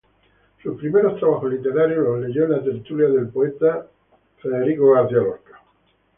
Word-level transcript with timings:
Sus 0.63 0.77
primeros 0.79 1.19
trabajos 1.19 1.51
literarios 1.53 2.03
los 2.03 2.21
leyó 2.21 2.45
en 2.45 2.51
la 2.53 2.63
tertulia 2.63 3.07
del 3.07 3.27
poeta 3.29 3.85
Vicente 4.43 4.75
W. 4.77 5.07
Querol. 5.07 5.39